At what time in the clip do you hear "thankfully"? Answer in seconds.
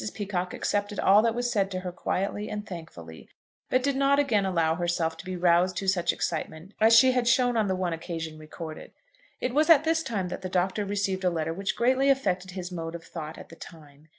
2.65-3.29